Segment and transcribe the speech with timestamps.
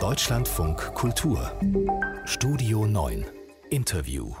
[0.00, 1.52] Deutschlandfunk Kultur
[2.24, 3.26] Studio 9
[3.70, 4.34] Interview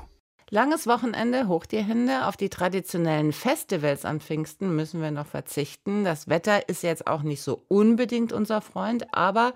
[0.50, 2.26] Langes Wochenende, hoch die Hände.
[2.26, 6.04] Auf die traditionellen Festivals an Pfingsten müssen wir noch verzichten.
[6.04, 9.52] Das Wetter ist jetzt auch nicht so unbedingt unser Freund, aber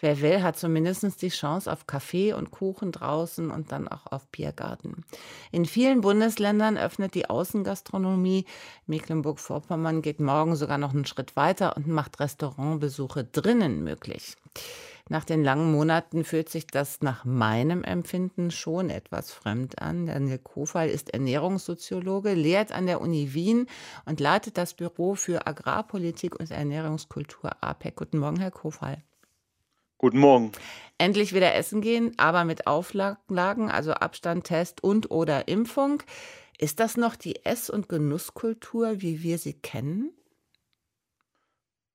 [0.00, 4.28] wer will, hat zumindest die Chance auf Kaffee und Kuchen draußen und dann auch auf
[4.28, 5.04] Biergarten.
[5.52, 8.44] In vielen Bundesländern öffnet die Außengastronomie.
[8.86, 14.36] Mecklenburg-Vorpommern geht morgen sogar noch einen Schritt weiter und macht Restaurantbesuche drinnen möglich.
[15.08, 20.06] Nach den langen Monaten fühlt sich das nach meinem Empfinden schon etwas fremd an.
[20.06, 23.68] Daniel Kofal ist Ernährungssoziologe, lehrt an der Uni Wien
[24.04, 27.94] und leitet das Büro für Agrarpolitik und Ernährungskultur APEC.
[27.94, 29.04] Guten Morgen, Herr Kofal.
[29.98, 30.50] Guten Morgen.
[30.98, 36.02] Endlich wieder essen gehen, aber mit Auflagen, also Abstand, Test und oder Impfung.
[36.58, 40.10] Ist das noch die Ess- und Genusskultur, wie wir sie kennen?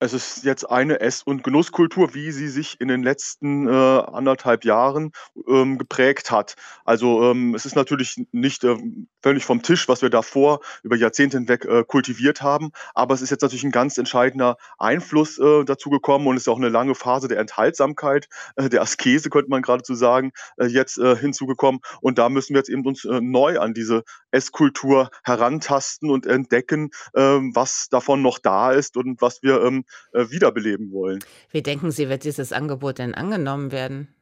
[0.04, 4.66] Es ist jetzt eine Ess und Genusskultur, wie sie sich in den letzten, äh, 1,5
[4.66, 5.12] Jahren,
[5.48, 6.56] ähm, geprägt hat.
[6.86, 11.38] Also, ähm, es ist natürlich nicht, ähm, völlig vom Tisch, was wir davor über Jahrzehnte
[11.38, 16.28] hinweg, äh, kultiviert haben, aber es ist jetzt natürlich ein ganz entscheidender Einfluss, äh, dazugekommen
[16.28, 19.96] und es ist auch eine lange Phase der Enthaltsamkeit, äh, der Askese, könnte man geradezu
[19.96, 21.82] sagen, äh, jetzt, äh, hinzugekommen.
[22.02, 26.92] Und da müssen wir jetzt eben uns, äh, neu an diese Esskultur herantasten und entdecken,
[27.16, 31.20] ähm, was davon noch da ist und was wir, ähm, äh, wiederbeleben wollen.
[31.52, 34.14] Wie denken Sie, wird dieses Angebot denn angenommen werden?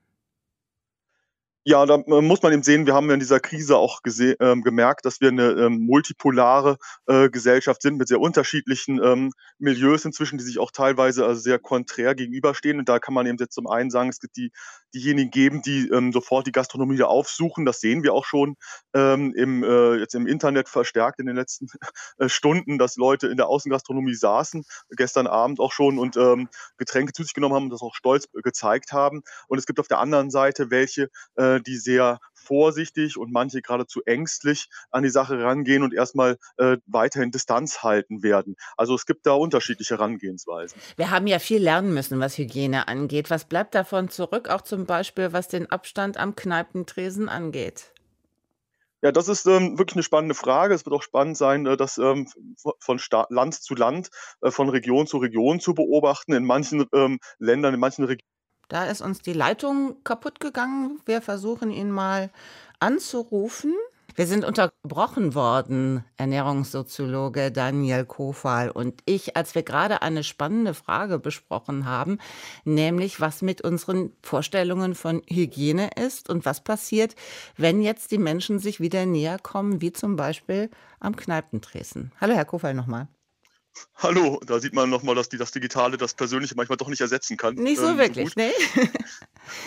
[1.65, 3.99] Ja, da äh, muss man eben sehen, wir haben ja in dieser Krise auch
[4.39, 10.05] ähm, gemerkt, dass wir eine ähm, multipolare äh, Gesellschaft sind mit sehr unterschiedlichen ähm, Milieus
[10.05, 12.79] inzwischen, die sich auch teilweise also sehr konträr gegenüberstehen.
[12.79, 14.51] Und da kann man eben jetzt zum einen sagen, es gibt die
[14.95, 17.65] diejenigen geben, die ähm, sofort die Gastronomie wieder aufsuchen.
[17.65, 18.55] Das sehen wir auch schon
[18.93, 21.67] ähm, im, äh, jetzt im Internet verstärkt in den letzten
[22.17, 27.13] äh, Stunden, dass Leute in der Außengastronomie saßen, gestern Abend auch schon und ähm, Getränke
[27.13, 29.21] zu sich genommen haben und das auch stolz gezeigt haben.
[29.47, 33.61] Und es gibt auf der anderen Seite welche, äh, äh, die sehr vorsichtig und manche
[33.61, 38.55] geradezu ängstlich an die Sache rangehen und erstmal äh, weiterhin Distanz halten werden.
[38.75, 40.79] Also es gibt da unterschiedliche Herangehensweisen.
[40.95, 43.29] Wir haben ja viel lernen müssen, was Hygiene angeht.
[43.29, 47.93] Was bleibt davon zurück, auch zum Beispiel was den Abstand am Kneipentresen angeht?
[49.01, 50.73] Ja, das ist ähm, wirklich eine spannende Frage.
[50.73, 52.27] Es wird auch spannend sein, äh, das ähm,
[52.79, 54.09] von Sta Land zu Land,
[54.41, 56.33] äh, von Region zu Region zu beobachten.
[56.33, 58.27] In manchen ähm, Ländern, in manchen Regionen
[58.69, 61.01] da ist uns die Leitung kaputt gegangen.
[61.05, 62.29] Wir versuchen ihn mal
[62.79, 63.73] anzurufen.
[64.15, 71.19] Wir sind unterbrochen worden, Ernährungssoziologe Daniel Kofal und ich, als wir gerade eine spannende Frage
[71.19, 72.17] besprochen haben,
[72.65, 77.15] nämlich was mit unseren Vorstellungen von Hygiene ist und was passiert,
[77.55, 80.69] wenn jetzt die Menschen sich wieder näher kommen, wie zum Beispiel
[80.99, 82.11] am Kneipentresen.
[82.19, 83.07] Hallo, Herr Kofal, nochmal.
[83.95, 87.35] Hallo, da sieht man nochmal, dass die, das Digitale das Persönliche manchmal doch nicht ersetzen
[87.35, 87.55] kann.
[87.55, 88.53] Nicht so ähm, wirklich, so ne?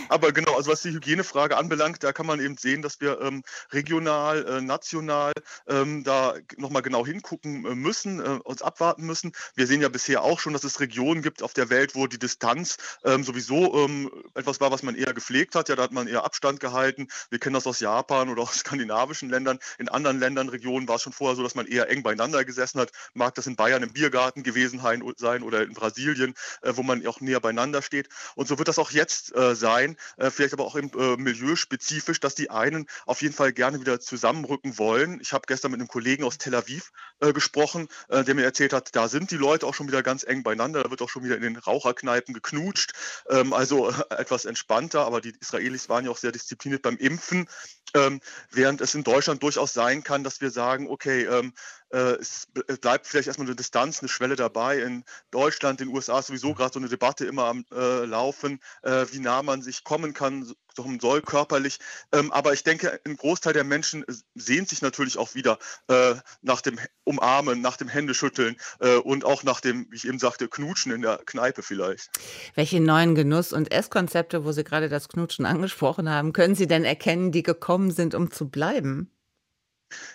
[0.08, 3.42] Aber genau, also was die Hygienefrage anbelangt, da kann man eben sehen, dass wir ähm,
[3.72, 5.32] regional, äh, national
[5.68, 9.32] ähm, da nochmal genau hingucken äh, müssen, äh, uns abwarten müssen.
[9.54, 12.18] Wir sehen ja bisher auch schon, dass es Regionen gibt auf der Welt, wo die
[12.18, 15.68] Distanz ähm, sowieso ähm, etwas war, was man eher gepflegt hat.
[15.68, 17.08] Ja, da hat man eher Abstand gehalten.
[17.30, 19.58] Wir kennen das aus Japan oder aus skandinavischen Ländern.
[19.78, 22.80] In anderen Ländern, Regionen war es schon vorher so, dass man eher eng beieinander gesessen
[22.80, 22.92] hat.
[23.14, 24.80] Mag das in Bayern im Biergarten gewesen
[25.16, 28.08] sein oder in Brasilien, äh, wo man auch näher beieinander steht.
[28.34, 32.34] Und so wird das auch jetzt äh, sein, äh, vielleicht aber auch im milieuspezifisch, dass
[32.34, 35.20] die einen auf jeden Fall gerne wieder zusammenrücken wollen.
[35.20, 39.08] Ich habe gestern mit einem Kollegen aus Tel Aviv gesprochen, der mir erzählt hat, da
[39.08, 41.42] sind die Leute auch schon wieder ganz eng beieinander, da wird auch schon wieder in
[41.42, 42.92] den Raucherkneipen geknutscht,
[43.28, 47.48] ähm, also etwas entspannter, aber die Israelis waren ja auch sehr diszipliniert beim Impfen,
[47.94, 48.20] ähm,
[48.50, 51.52] während es in Deutschland durchaus sein kann, dass wir sagen, okay, ähm,
[51.90, 52.48] äh, es
[52.80, 54.80] bleibt vielleicht erstmal eine Distanz, eine Schwelle dabei.
[54.80, 59.06] In Deutschland, den USA ist sowieso gerade so eine Debatte immer am äh, Laufen, äh,
[59.10, 61.78] wie nah man sich kommen kann, so soll körperlich.
[62.12, 66.60] Ähm, aber ich denke, ein Großteil der Menschen sehnt sich natürlich auch wieder äh, nach
[66.60, 70.92] dem Umarmen, nach dem Händeschütteln äh, und auch nach dem, wie ich eben sagte, Knutschen
[70.92, 72.10] in der Kneipe vielleicht.
[72.54, 76.84] Welche neuen Genuss- und Esskonzepte, wo Sie gerade das Knutschen angesprochen haben, können Sie denn
[76.84, 79.10] erkennen, die gekommen sind, um zu bleiben?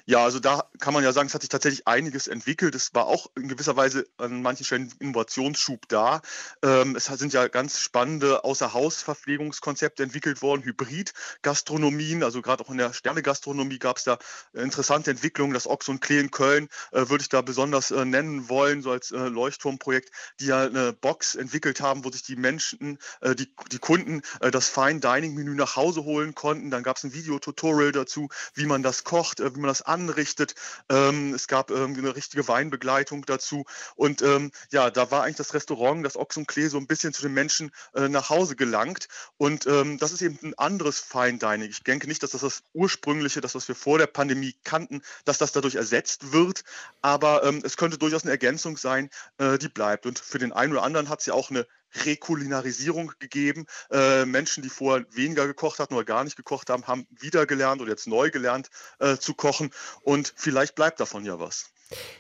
[0.06, 2.76] Ja, also da kann man ja sagen, es hat sich tatsächlich einiges entwickelt.
[2.76, 6.22] Es war auch in gewisser Weise an manchen Stellen Innovationsschub da.
[6.64, 12.94] Ähm, es sind ja ganz spannende Außerhausverpflegungskonzepte entwickelt worden, Hybrid-Gastronomien, also gerade auch in der
[12.94, 14.18] Sternegastronomie gab es da
[14.54, 15.54] interessante Entwicklungen.
[15.54, 18.92] Das Ochs und Klee in Köln äh, würde ich da besonders äh, nennen wollen, so
[18.92, 23.54] als äh, Leuchtturmprojekt, die ja eine Box entwickelt haben, wo sich die Menschen, äh, die,
[23.72, 26.72] die Kunden äh, das Fine Dining Menü nach Hause holen konnten.
[26.72, 29.82] Dann gab es ein Videotutorial dazu, wie man das kocht, äh, wie man man das
[29.84, 30.56] anrichtet.
[30.90, 33.66] Ähm, es gab ähm, eine richtige Weinbegleitung dazu.
[33.96, 37.14] Und ähm, ja, da war eigentlich das Restaurant, das Ochs und Klee, so ein bisschen
[37.14, 39.08] zu den Menschen äh, nach Hause gelangt.
[39.38, 41.38] Und ähm, das ist eben ein anderes Fine.
[41.66, 45.38] Ich denke nicht, dass das das ursprüngliche, das, was wir vor der Pandemie kannten, dass
[45.38, 46.64] das dadurch ersetzt wird.
[47.02, 50.06] Aber ähm, es könnte durchaus eine Ergänzung sein, äh, die bleibt.
[50.06, 51.68] Und für den einen oder anderen hat ja auch eine
[52.06, 53.66] Rekulinarisierung gegeben.
[53.90, 57.82] Äh, Menschen, die vorher weniger gekocht hatten oder gar nicht gekocht haben, haben wieder gelernt
[57.82, 58.70] oder jetzt neu gelernt
[59.00, 59.72] äh, zu kochen.
[60.02, 61.72] Und vielleicht bleibt davon ja was.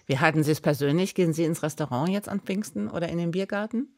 [0.06, 1.16] Wie halten Sie es persönlich?
[1.16, 3.94] Gehen Sie ins Restaurant jetzt an Pfingsten oder in den Biergarten?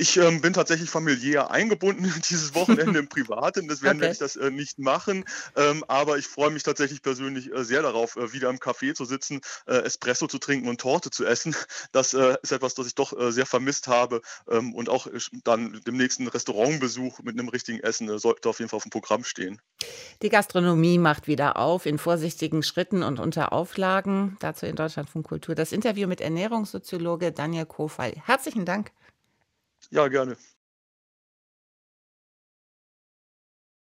[0.00, 4.00] Ich ähm, bin tatsächlich familiär eingebunden dieses Wochenende im Privaten, deswegen okay.
[4.02, 5.24] werde ich das äh, nicht machen.
[5.56, 9.04] Ähm, aber ich freue mich tatsächlich persönlich äh, sehr darauf, äh, wieder im Café zu
[9.04, 11.54] sitzen, äh, Espresso zu trinken und Torte zu essen.
[11.92, 14.20] Das äh, ist etwas, das ich doch äh, sehr vermisst habe.
[14.48, 15.06] Ähm, und auch
[15.42, 19.24] dann dem nächsten Restaurantbesuch mit einem richtigen Essen sollte auf jeden Fall auf dem Programm
[19.24, 19.60] stehen.
[20.22, 24.36] Die Gastronomie macht wieder auf in vorsichtigen Schritten und unter Auflagen.
[24.40, 25.54] Dazu in Deutschland von Kultur.
[25.54, 28.14] Das Interview mit Ernährungssoziologe Daniel Kofall.
[28.24, 28.92] Herzlichen Dank.
[29.90, 30.36] Ja, gerne.